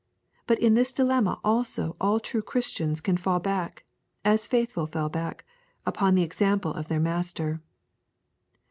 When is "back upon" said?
5.09-6.15